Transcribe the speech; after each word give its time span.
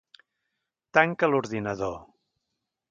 Tanca 0.99 1.31
l'ordinador. 1.31 1.97